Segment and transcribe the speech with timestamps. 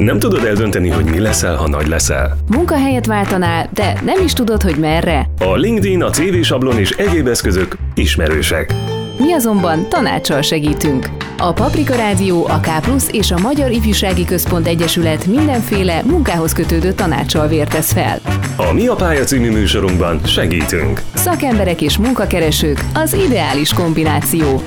[0.00, 2.36] Nem tudod eldönteni, hogy mi leszel, ha nagy leszel?
[2.50, 5.26] Munkahelyet váltanál, de nem is tudod, hogy merre?
[5.38, 8.74] A LinkedIn, a CV sablon és egyéb eszközök ismerősek.
[9.18, 11.08] Mi azonban tanácssal segítünk.
[11.38, 12.68] A Paprika Rádió, a K
[13.10, 18.20] és a Magyar Ifjúsági Központ Egyesület mindenféle munkához kötődő tanácssal vértesz fel.
[18.56, 21.02] A Mi a pálya című műsorunkban segítünk.
[21.14, 24.62] Szakemberek és munkakeresők az ideális kombináció.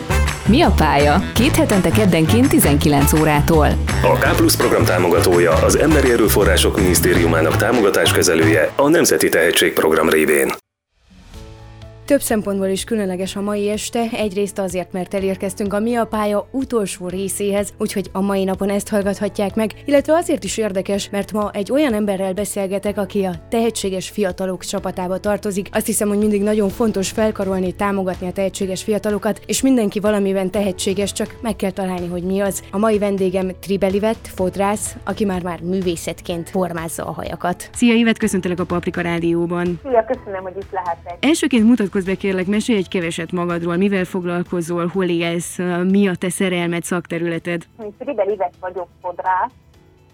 [0.48, 1.22] Mi a pálya?
[1.34, 3.68] Két hetente keddenként 19 órától.
[4.02, 10.63] A K program támogatója az Emberi Erőforrások Minisztériumának támogatáskezelője a Nemzeti Tehetségprogram révén.
[12.06, 16.48] Több szempontból is különleges a mai este, egyrészt azért, mert elérkeztünk a Mi a pálya
[16.52, 21.52] utolsó részéhez, úgyhogy a mai napon ezt hallgathatják meg, illetve azért is érdekes, mert ma
[21.54, 25.70] egy olyan emberrel beszélgetek, aki a tehetséges fiatalok csapatába tartozik.
[25.72, 31.12] Azt hiszem, hogy mindig nagyon fontos felkarolni, támogatni a tehetséges fiatalokat, és mindenki valamiben tehetséges,
[31.12, 32.64] csak meg kell találni, hogy mi az.
[32.72, 37.70] A mai vendégem Tribelivet, fodrász, aki már-már művészetként formázza a hajakat.
[37.74, 39.80] Szia, Ivet, köszöntelek a Paprika Rádióban.
[39.84, 41.18] Szia, köszönöm, hogy itt lehetek.
[41.20, 46.16] Elsőként mutat mutatkozz be kérlek, mesélj egy keveset magadról, mivel foglalkozol, hol élsz, mi a
[46.16, 47.62] te szerelmed, szakterületed?
[47.84, 49.52] Én Fribel Ivet vagyok fodrász,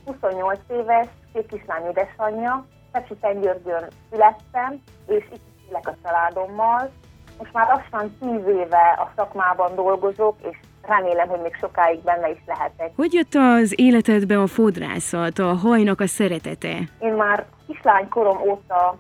[0.06, 6.92] 28 éves, két kislány édesanyja, Pepsi Szentgyörgyön születtem, és itt élek a családommal.
[7.38, 12.42] Most már lassan 10 éve a szakmában dolgozok, és remélem, hogy még sokáig benne is
[12.46, 12.92] lehetek.
[12.96, 16.76] Hogy jött az életedbe a fodrászat, a hajnak a szeretete?
[17.00, 18.98] Én már kislánykorom óta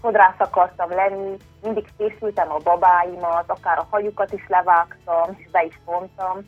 [0.00, 5.80] fodrász akartam lenni, mindig készültem a babáimat, akár a hajukat is levágtam, és be is
[5.84, 6.38] vontam.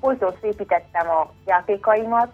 [0.00, 2.32] Folyton szépítettem a játékaimat.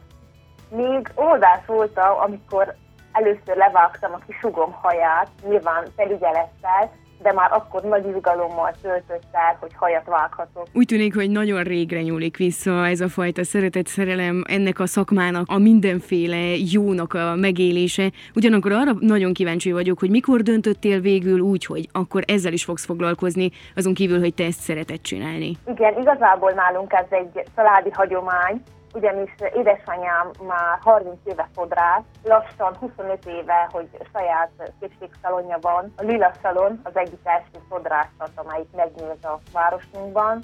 [0.69, 2.75] Még oldás voltam, amikor
[3.13, 6.91] először levágtam a kisugom haját, nyilván felügyelettel,
[7.25, 10.67] de már akkor nagy izgalommal töltött el, hogy hajat vághatok.
[10.73, 15.47] Úgy tűnik, hogy nagyon régre nyúlik vissza ez a fajta szeretet szerelem ennek a szakmának
[15.49, 18.11] a mindenféle jónak a megélése.
[18.35, 22.85] Ugyanakkor arra nagyon kíváncsi vagyok, hogy mikor döntöttél végül úgy, hogy akkor ezzel is fogsz
[22.85, 25.57] foglalkozni, azon kívül, hogy te ezt szereted csinálni.
[25.67, 28.63] Igen, igazából nálunk ez egy családi hagyomány,
[28.95, 34.51] ugyanis édesanyám már 30 éve fodrász, lassan 25 éve, hogy saját
[34.81, 35.93] szépségszalonja van.
[35.97, 40.43] A Lila Szalon az egyik első fodrászat, amelyik megnyílt a városunkban.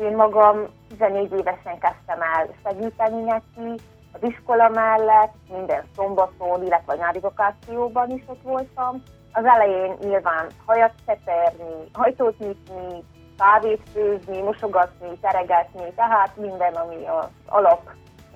[0.00, 3.82] Én magam 14 évesen kezdtem el segíteni neki,
[4.12, 9.02] az iskola mellett, minden szombaton, illetve a nyári vakációban is ott voltam.
[9.32, 13.04] Az elején nyilván hajat szeperni, hajtót nyitni,
[13.38, 17.90] kávét főzni, mosogatni, teregetni, tehát minden, ami az alap.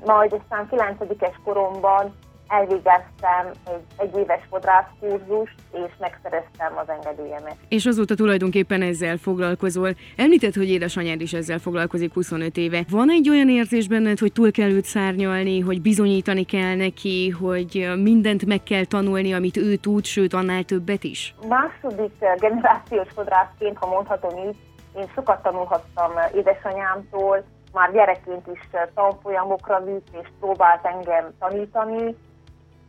[0.05, 0.97] Majd aztán 9
[1.45, 2.15] koromban
[2.53, 7.57] elvégeztem egy, egy éves fodrászkurzust, és megszereztem az engedélyemet.
[7.69, 9.91] És azóta tulajdonképpen ezzel foglalkozol.
[10.17, 12.85] Említett, hogy édesanyád is ezzel foglalkozik 25 éve.
[12.91, 17.91] Van egy olyan érzés benned, hogy túl kell őt szárnyalni, hogy bizonyítani kell neki, hogy
[18.03, 21.35] mindent meg kell tanulni, amit ő tud, sőt annál többet is?
[21.49, 24.57] Második generációs fodrászként, ha mondhatom így,
[24.95, 32.17] én sokat tanulhattam édesanyámtól, már gyerekként is tanfolyamokra vitt, és próbált engem tanítani.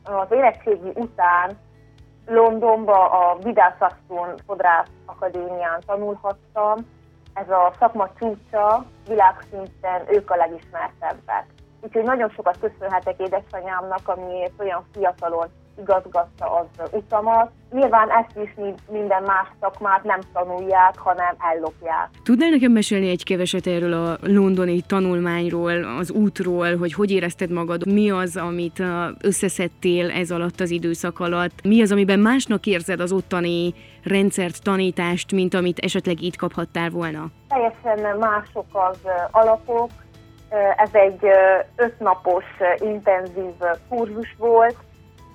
[0.03, 1.58] Az érettségi után
[2.25, 6.78] Londonba a Vidászasztón Fodrász Akadémián tanulhattam.
[7.34, 11.46] Ez a szakma csúcsa, világszinten ők a legismertebbek.
[11.81, 15.47] Úgyhogy nagyon sokat köszönhetek édesanyámnak, amiért olyan fiatalon
[15.79, 17.51] igazgatta az utamat.
[17.72, 18.53] Nyilván ezt is
[18.91, 22.09] minden más szakmát nem tanulják, hanem ellopják.
[22.23, 27.91] Tudnál nekem mesélni egy keveset erről a londoni tanulmányról, az útról, hogy hogy érezted magad,
[27.91, 28.83] mi az, amit
[29.22, 33.73] összeszedtél ez alatt az időszak alatt, mi az, amiben másnak érzed az ottani
[34.03, 37.25] rendszert, tanítást, mint amit esetleg itt kaphattál volna?
[37.47, 38.97] Teljesen mások az
[39.31, 39.89] alapok,
[40.78, 41.25] ez egy
[41.75, 42.45] ötnapos
[42.79, 43.53] intenzív
[43.89, 44.75] kurzus volt,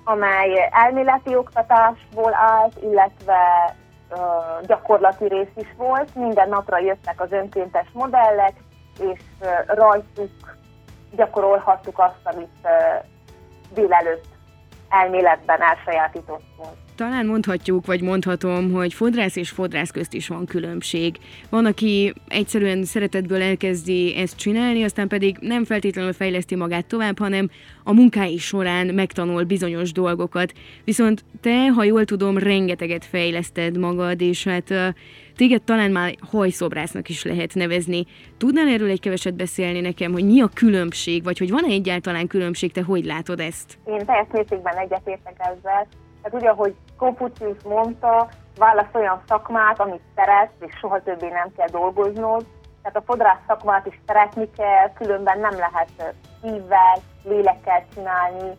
[0.09, 3.75] amely elméleti oktatásból állt, illetve
[4.65, 6.15] gyakorlati rész is volt.
[6.15, 8.53] Minden napra jöttek az önkéntes modellek,
[8.99, 9.19] és
[9.67, 10.57] rajtuk
[11.15, 12.67] gyakorolhattuk azt, amit
[13.73, 14.38] délelőtt
[14.89, 16.69] elméletben elsajátítottunk.
[16.95, 21.17] Talán mondhatjuk, vagy mondhatom, hogy fodrász és fodrász közt is van különbség.
[21.49, 27.49] Van, aki egyszerűen szeretetből elkezdi ezt csinálni, aztán pedig nem feltétlenül fejleszti magát tovább, hanem
[27.83, 30.53] a munkái során megtanul bizonyos dolgokat.
[30.83, 34.95] Viszont te, ha jól tudom, rengeteget fejleszted magad, és hát
[35.39, 38.05] téged talán már hajszobrásznak is lehet nevezni.
[38.37, 42.71] Tudnál erről egy keveset beszélni nekem, hogy mi a különbség, vagy hogy van-e egyáltalán különbség,
[42.71, 43.77] te hogy látod ezt?
[43.85, 45.87] Én teljes mértékben egyetértek ezzel
[46.21, 51.67] tehát ugye, ahogy Konfucius mondta, válasz olyan szakmát, amit szeretsz, és soha többé nem kell
[51.67, 52.45] dolgoznod.
[52.81, 58.57] Tehát a fodrász szakmát is szeretni kell, különben nem lehet szívvel, lélekkel csinálni.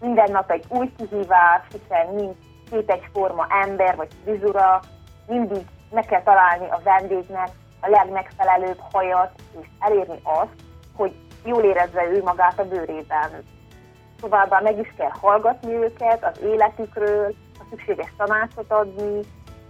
[0.00, 2.36] Minden nap egy új kihívás, hiszen nincs
[2.70, 4.80] két egyforma ember vagy frizura,
[5.26, 7.48] mindig meg kell találni a vendégnek
[7.80, 10.54] a legmegfelelőbb hajat, és elérni azt,
[10.96, 11.14] hogy
[11.44, 13.44] jól érezze ő magát a bőrében.
[14.20, 19.20] Továbbá meg is kell hallgatni őket az életükről, a szükséges tanácsot adni,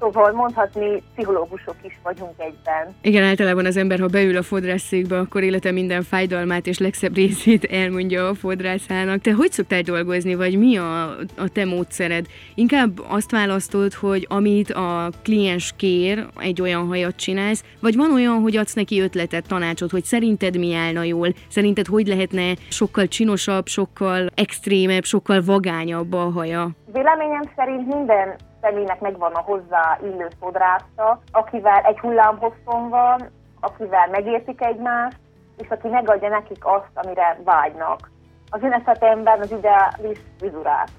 [0.00, 2.94] Szóval mondhatni, pszichológusok is vagyunk egyben.
[3.02, 7.64] Igen, általában az ember, ha beül a fodrászszékbe, akkor élete minden fájdalmát és legszebb részét
[7.64, 9.20] elmondja a fodrászának.
[9.20, 11.02] Te hogy szoktál dolgozni, vagy mi a,
[11.36, 12.26] a te módszered?
[12.54, 18.40] Inkább azt választod, hogy amit a kliens kér, egy olyan hajat csinálsz, vagy van olyan,
[18.40, 23.66] hogy adsz neki ötletet, tanácsot, hogy szerinted mi állna jól, szerinted hogy lehetne sokkal csinosabb,
[23.66, 26.70] sokkal extrémebb, sokkal vagányabb a haja?
[26.92, 33.30] Véleményem szerint minden személynek megvan a hozzá illő fodrásza, akivel egy hullámhosszon van,
[33.60, 35.18] akivel megértik egymást,
[35.56, 38.10] és aki megadja nekik azt, amire vágynak.
[38.50, 40.90] Az én esetemben az ideális vizurát.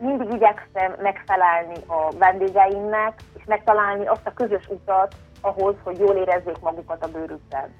[0.00, 6.60] Mindig igyekszem megfelelni a vendégeimnek, és megtalálni azt a közös utat ahhoz, hogy jól érezzék
[6.60, 7.74] magukat a bőrükben.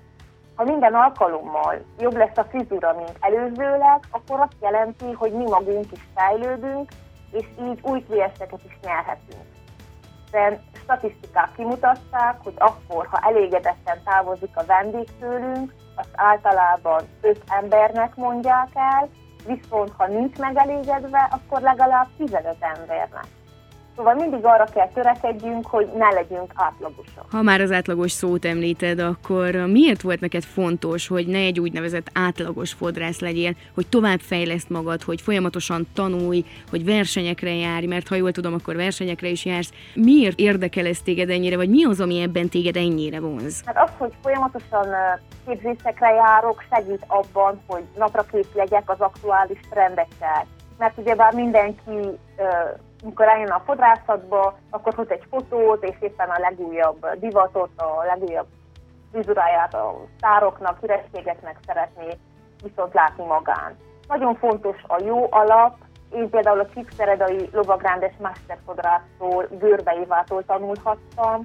[0.54, 5.92] Ha minden alkalommal jobb lesz a frizura, mint előzőleg, akkor azt jelenti, hogy mi magunk
[5.92, 6.90] is fejlődünk,
[7.32, 9.42] és így új klienseket is nyerhetünk.
[10.30, 18.16] De statisztikák kimutatták, hogy akkor, ha elégedetten távozik a vendég tőlünk, azt általában öt embernek
[18.16, 19.08] mondják el,
[19.46, 23.26] viszont ha nincs megelégedve, akkor legalább 15 embernek.
[23.98, 27.24] Szóval mindig arra kell törekedjünk, hogy ne legyünk átlagosak.
[27.30, 32.10] Ha már az átlagos szót említed, akkor miért volt neked fontos, hogy ne egy úgynevezett
[32.14, 38.14] átlagos fodrász legyél, hogy tovább fejleszt magad, hogy folyamatosan tanulj, hogy versenyekre járj, mert ha
[38.14, 39.72] jól tudom, akkor versenyekre is jársz.
[39.94, 43.62] Miért érdekel ez téged ennyire, vagy mi az, ami ebben téged ennyire vonz?
[43.64, 44.86] Hát az, hogy folyamatosan
[45.46, 50.46] képzésekre járok, segít abban, hogy napra kész legyek az aktuális trendekkel.
[50.78, 52.18] Mert ugyebár mindenki
[53.02, 58.46] amikor eljön a fodrászatba, akkor hoz egy fotót, és éppen a legújabb divatot, a legújabb
[59.12, 62.18] vizuráját a szároknak, hírességeknek szeretné
[62.62, 63.76] viszont látni magán.
[64.08, 65.76] Nagyon fontos a jó alap,
[66.12, 71.44] én például a Csíkszeredai lovagrándes mesterfodrásztól, Görbe Évától tanulhattam,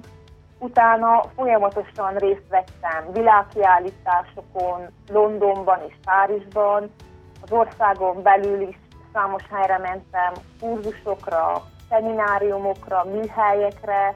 [0.58, 6.90] utána folyamatosan részt vettem világkiállításokon, Londonban és Párizsban,
[7.42, 8.78] az országon belül is
[9.14, 14.14] számos helyre mentem, kurzusokra, szemináriumokra, műhelyekre,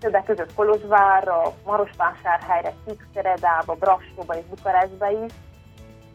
[0.00, 5.32] többek között Kolozsvárra, Marosvásárhelyre, Szíkszeredába, Brassóba és Bukarestbe is.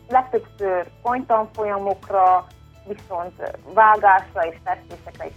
[0.07, 2.45] Legtöbbször konytanfolyamokra,
[2.87, 5.33] viszont vágásra és festésekre is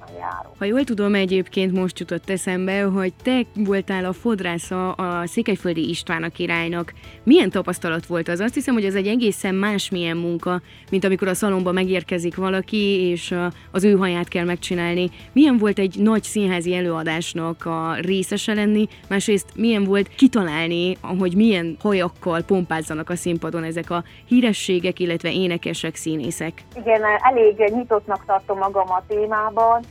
[0.00, 0.52] folyamatosan járok.
[0.58, 6.22] Ha jól tudom, egyébként most jutott eszembe, hogy te voltál a fodrásza a Székelyföldi István
[6.22, 6.92] a királynak.
[7.22, 8.40] Milyen tapasztalat volt az?
[8.40, 10.60] Azt hiszem, hogy ez egy egészen másmilyen munka,
[10.90, 13.34] mint amikor a szalomba megérkezik valaki, és
[13.70, 15.10] az ő haját kell megcsinálni.
[15.32, 21.76] Milyen volt egy nagy színházi előadásnak a részese lenni, másrészt milyen volt kitalálni, hogy milyen
[21.80, 26.52] hajakkal pompázzanak a színpadon ezek a hírességek, illetve énekesek, színészek?
[26.76, 29.82] Igen, elég nyitottnak tartom magam a témában.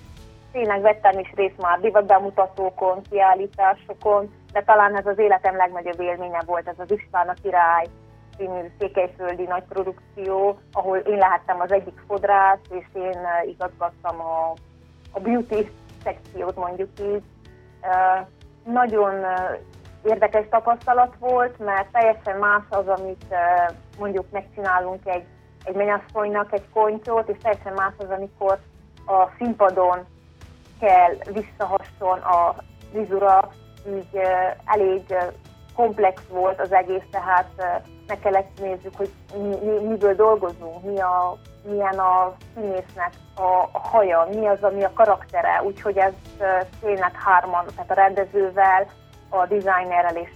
[0.51, 6.68] Tényleg vettem is részt már divatbemutatókon, kiállításokon, de talán ez az életem legnagyobb élménye volt,
[6.68, 7.86] ez az István a király
[8.38, 14.53] című székelyföldi nagy produkció, ahol én lehettem az egyik fodrász, és én igazgattam a,
[15.12, 15.72] a beauty
[16.03, 17.24] szekciót mondjuk így.
[18.63, 19.13] Nagyon
[20.03, 23.36] érdekes tapasztalat volt, mert teljesen más az, amit
[24.00, 25.25] mondjuk megcsinálunk egy
[25.63, 28.60] egy mennyasszonynak egy kontyót, és teljesen más az, amikor
[29.06, 30.06] a színpadon
[30.79, 32.55] kell visszahasson a
[32.91, 33.50] vizura,
[33.88, 34.21] így
[34.65, 35.15] elég
[35.75, 41.38] komplex volt az egész, tehát meg kellett nézzük, hogy mi, mi, miből dolgozunk, mi a,
[41.63, 46.13] milyen a színésznek a, a haja, mi az, ami a karaktere, úgyhogy ez
[46.81, 48.88] tényleg hárman, tehát a rendezővel,
[49.29, 50.29] a designerrel és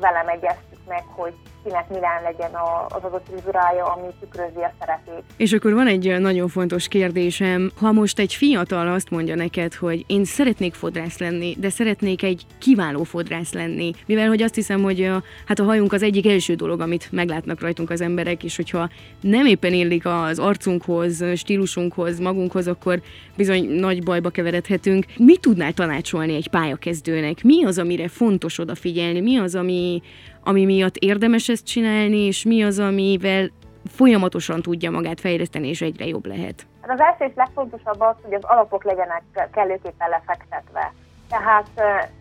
[0.00, 1.32] velem egyeztük meg, hogy
[1.66, 2.50] kinek milyen legyen
[2.88, 5.22] az adott vizurája, ami tükrözi a szerepét.
[5.36, 10.04] És akkor van egy nagyon fontos kérdésem, ha most egy fiatal azt mondja neked, hogy
[10.06, 15.02] én szeretnék fodrász lenni, de szeretnék egy kiváló fodrász lenni, mivel hogy azt hiszem, hogy
[15.02, 18.88] a, hát a hajunk az egyik első dolog, amit meglátnak rajtunk az emberek, és hogyha
[19.20, 23.00] nem éppen illik az arcunkhoz, stílusunkhoz, magunkhoz, akkor
[23.36, 25.04] bizony nagy bajba keveredhetünk.
[25.16, 27.42] Mit tudnál tanácsolni egy pályakezdőnek?
[27.42, 29.20] Mi az, amire fontos odafigyelni?
[29.20, 30.02] Mi az, ami,
[30.46, 33.50] ami miatt érdemes ezt csinálni, és mi az, amivel
[33.90, 36.66] folyamatosan tudja magát fejleszteni, és egyre jobb lehet?
[36.80, 39.22] Hát az első és legfontosabb az, hogy az alapok legyenek
[39.52, 40.92] kellőképpen lefektetve.
[41.28, 41.66] Tehát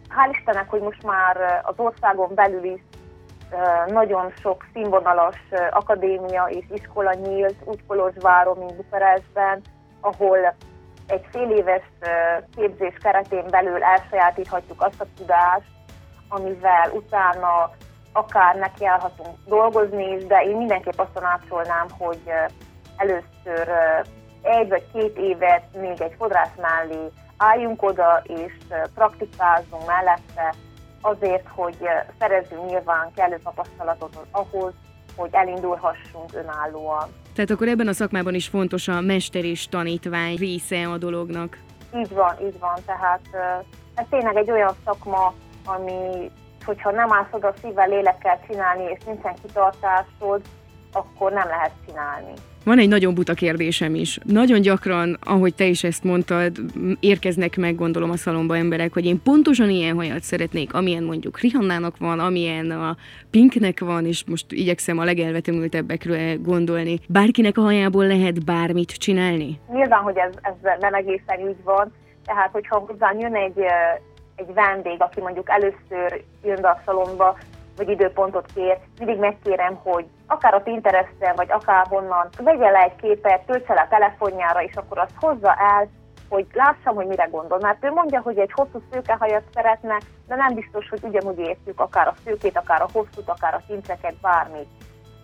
[0.10, 2.82] hál' Istennek, hogy most már az országon belül is
[3.88, 5.38] nagyon sok színvonalas
[5.70, 9.62] akadémia és iskola nyílt, úgy Kolozsváron, mint Bukarestben,
[10.01, 10.55] ahol
[11.08, 11.84] egy fél éves
[12.55, 15.67] képzés keretén belül elsajátíthatjuk azt a tudást,
[16.29, 17.72] amivel utána
[18.15, 22.22] akár nekiállhatunk dolgozni is, de én mindenképp azt tanácsolnám, hogy
[22.98, 23.69] először
[24.41, 28.53] egy vagy két évet még egy fodrász mellé álljunk oda, és
[28.93, 30.53] praktikázzunk mellette
[31.01, 31.77] azért, hogy
[32.19, 34.74] szerezzünk nyilván kellő tapasztalatot ahhoz,
[35.15, 37.07] hogy elindulhassunk önállóan.
[37.36, 41.57] Tehát akkor ebben a szakmában is fontos a mester és tanítvány része a dolognak.
[41.95, 42.75] Így van, így van.
[42.86, 43.22] Tehát
[43.95, 45.34] ez tényleg egy olyan szakma,
[45.65, 46.31] ami,
[46.65, 50.41] hogyha nem állsz oda szívvel, lélekkel csinálni, és nincsen kitartásod,
[50.91, 52.34] akkor nem lehet csinálni.
[52.65, 54.19] Van egy nagyon buta kérdésem is.
[54.24, 56.51] Nagyon gyakran, ahogy te is ezt mondtad,
[57.00, 61.98] érkeznek meg, gondolom a szalomba emberek, hogy én pontosan ilyen hajat szeretnék, amilyen mondjuk Rihannának
[61.98, 62.95] van, amilyen a
[63.31, 67.00] Pinknek van, és most igyekszem a legelvetemültebbekről gondolni.
[67.07, 69.60] Bárkinek a hajából lehet bármit csinálni?
[69.72, 71.93] Nyilván, hogy ez, ez nem egészen így van.
[72.25, 73.57] Tehát, hogyha hozzám jön egy,
[74.36, 77.38] egy vendég, aki mondjuk először jön be a szalomba,
[77.77, 82.96] vagy időpontot kér, mindig megkérem, hogy akár a Pinteresten, vagy akár honnan, vegye le egy
[82.96, 85.88] képet, töltse le a telefonjára, és akkor azt hozza el,
[86.30, 87.60] hogy lássam, hogy mire gondol.
[87.62, 92.08] Mert ő mondja, hogy egy hosszú szőkehajat szeretne, de nem biztos, hogy ugyanúgy értjük akár
[92.08, 94.68] a szőkét, akár a hosszút, akár a tintreket, bármit.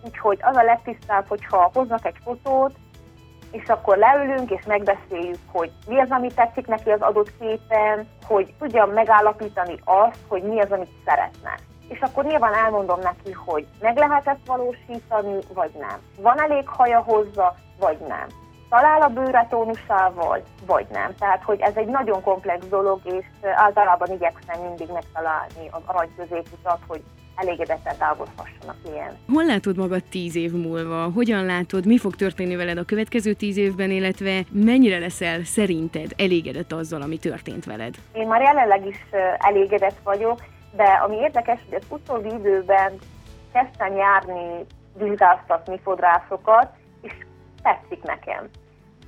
[0.04, 2.72] Úgyhogy az a legtisztább, hogyha hoznak egy fotót,
[3.52, 8.54] és akkor leülünk és megbeszéljük, hogy mi az, ami tetszik neki az adott képen, hogy
[8.58, 11.54] tudjam megállapítani azt, hogy mi az, amit szeretne
[11.92, 15.98] és akkor nyilván elmondom neki, hogy meg lehet ezt valósítani, vagy nem.
[16.20, 18.26] Van elég haja hozzá, vagy nem.
[18.68, 21.14] Talál a bőre tónusával, vagy nem.
[21.18, 26.78] Tehát, hogy ez egy nagyon komplex dolog, és általában igyekszem mindig megtalálni a nagy középutat,
[26.86, 27.02] hogy
[27.36, 29.16] elégedetten távozhasson a klient.
[29.32, 31.10] Hol látod magad tíz év múlva?
[31.14, 36.72] Hogyan látod, mi fog történni veled a következő tíz évben, illetve mennyire leszel szerinted elégedett
[36.72, 37.94] azzal, ami történt veled?
[38.12, 38.98] Én már jelenleg is
[39.38, 40.38] elégedett vagyok,
[40.76, 42.92] de ami érdekes, hogy az utóbbi időben
[43.52, 44.64] kezdtem járni,
[44.98, 46.68] vizsgáztatni fodrászokat,
[47.00, 47.12] és
[47.62, 48.48] tetszik nekem.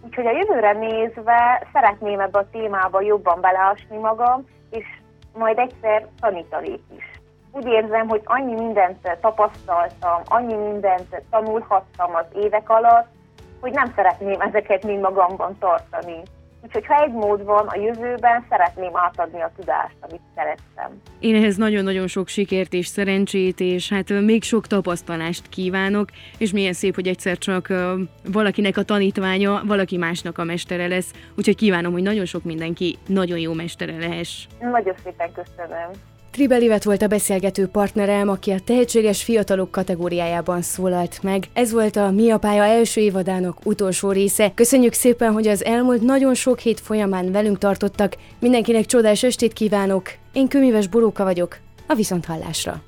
[0.01, 4.85] Úgyhogy a jövőre nézve szeretném ebbe a témába jobban beleásni magam, és
[5.33, 7.05] majd egyszer tanítanék is.
[7.57, 13.07] Úgy érzem, hogy annyi mindent tapasztaltam, annyi mindent tanulhattam az évek alatt,
[13.61, 16.23] hogy nem szeretném ezeket mind magamban tartani.
[16.63, 21.01] Úgyhogy ha egy mód van a jövőben, szeretném átadni a tudást, amit szerettem.
[21.21, 26.09] Én ehhez nagyon-nagyon sok sikert és szerencsét, és hát még sok tapasztalást kívánok,
[26.39, 27.69] és milyen szép, hogy egyszer csak
[28.33, 31.13] valakinek a tanítványa, valaki másnak a mestere lesz.
[31.37, 34.47] Úgyhogy kívánom, hogy nagyon sok mindenki nagyon jó mestere lehess.
[34.61, 35.91] Nagyon szépen köszönöm.
[36.35, 41.45] Tribelivet volt a beszélgető partnerem, aki a tehetséges fiatalok kategóriájában szólalt meg.
[41.53, 44.53] Ez volt a Mi a pálya első évadának utolsó része.
[44.55, 48.17] Köszönjük szépen, hogy az elmúlt nagyon sok hét folyamán velünk tartottak.
[48.39, 50.11] Mindenkinek csodás estét kívánok.
[50.33, 51.57] Én Kömíves Boróka vagyok.
[51.87, 52.83] A Viszonthallásra.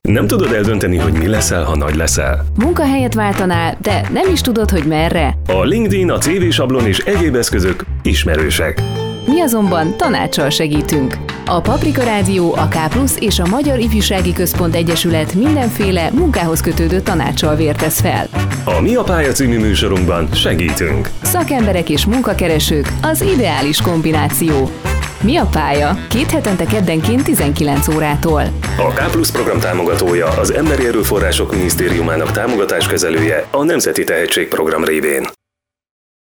[0.00, 2.44] Nem tudod eldönteni, hogy mi leszel, ha nagy leszel.
[2.58, 5.34] Munkahelyet váltanál, de nem is tudod, hogy merre.
[5.46, 8.82] A LinkedIn, a CV sablon és egyéb eszközök ismerősek.
[9.26, 11.27] Mi azonban tanácssal segítünk.
[11.50, 12.76] A Paprika Rádió, a K
[13.18, 18.28] és a Magyar Ifjúsági Központ Egyesület mindenféle munkához kötődő tanácssal vértesz fel.
[18.64, 21.08] A Mi a pálya című műsorunkban segítünk.
[21.22, 24.70] Szakemberek és munkakeresők az ideális kombináció.
[25.20, 25.98] Mi a pálya?
[26.08, 28.42] Két hetente keddenként 19 órától.
[28.76, 35.37] A K program támogatója az Emberi Erőforrások Minisztériumának támogatáskezelője a Nemzeti Tehetségprogram révén.